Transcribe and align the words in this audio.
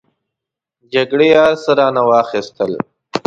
جګړې 0.93 1.29
هر 1.41 1.53
څه 1.63 1.71
رانه 1.79 2.03
واخستل. 2.09 2.71